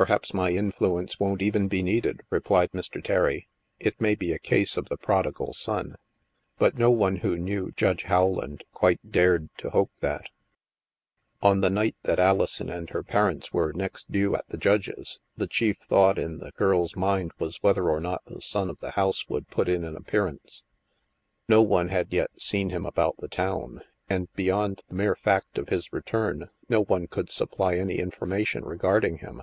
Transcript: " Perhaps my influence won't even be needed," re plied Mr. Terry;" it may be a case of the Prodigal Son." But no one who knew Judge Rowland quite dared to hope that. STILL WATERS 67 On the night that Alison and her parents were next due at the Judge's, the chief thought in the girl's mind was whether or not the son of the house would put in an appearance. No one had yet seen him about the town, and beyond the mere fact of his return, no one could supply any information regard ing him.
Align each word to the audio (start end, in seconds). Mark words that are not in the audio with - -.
" - -
Perhaps 0.00 0.32
my 0.32 0.50
influence 0.52 1.20
won't 1.20 1.42
even 1.42 1.68
be 1.68 1.82
needed," 1.82 2.22
re 2.30 2.40
plied 2.40 2.70
Mr. 2.70 3.04
Terry;" 3.04 3.48
it 3.78 4.00
may 4.00 4.14
be 4.14 4.32
a 4.32 4.38
case 4.38 4.78
of 4.78 4.88
the 4.88 4.96
Prodigal 4.96 5.52
Son." 5.52 5.94
But 6.56 6.78
no 6.78 6.90
one 6.90 7.16
who 7.16 7.36
knew 7.36 7.70
Judge 7.72 8.08
Rowland 8.08 8.64
quite 8.72 8.98
dared 9.12 9.50
to 9.58 9.68
hope 9.68 9.90
that. 10.00 10.22
STILL 11.40 11.50
WATERS 11.50 11.50
67 11.50 11.50
On 11.50 11.60
the 11.60 11.68
night 11.70 11.96
that 12.04 12.18
Alison 12.18 12.70
and 12.70 12.88
her 12.90 13.02
parents 13.02 13.52
were 13.52 13.74
next 13.74 14.10
due 14.10 14.34
at 14.34 14.48
the 14.48 14.56
Judge's, 14.56 15.20
the 15.36 15.46
chief 15.46 15.76
thought 15.86 16.18
in 16.18 16.38
the 16.38 16.52
girl's 16.52 16.96
mind 16.96 17.32
was 17.38 17.62
whether 17.62 17.90
or 17.90 18.00
not 18.00 18.24
the 18.24 18.40
son 18.40 18.70
of 18.70 18.80
the 18.80 18.92
house 18.92 19.28
would 19.28 19.48
put 19.48 19.68
in 19.68 19.84
an 19.84 19.96
appearance. 19.96 20.64
No 21.46 21.60
one 21.60 21.88
had 21.88 22.10
yet 22.10 22.30
seen 22.40 22.70
him 22.70 22.86
about 22.86 23.18
the 23.18 23.28
town, 23.28 23.82
and 24.08 24.32
beyond 24.32 24.80
the 24.88 24.94
mere 24.94 25.16
fact 25.16 25.58
of 25.58 25.68
his 25.68 25.92
return, 25.92 26.48
no 26.70 26.82
one 26.84 27.06
could 27.06 27.28
supply 27.28 27.76
any 27.76 27.96
information 27.98 28.64
regard 28.64 29.04
ing 29.04 29.18
him. 29.18 29.42